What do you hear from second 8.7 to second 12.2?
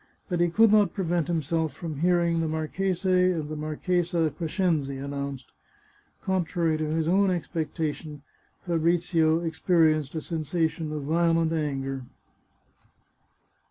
brizio experienced a sensation of violent anger.